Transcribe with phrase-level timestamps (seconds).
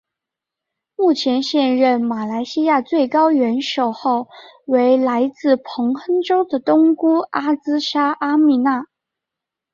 [0.95, 4.29] 目前现任马来西亚最高元首后
[4.65, 8.87] 为来自彭亨州的东姑阿兹纱阿蜜娜。